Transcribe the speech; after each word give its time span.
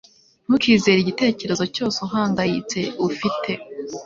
Ntukizere 0.45 0.97
igitekerezo 1.01 1.63
cyose 1.75 1.97
uhangayitse 2.07 2.79
ufite. 3.07 3.51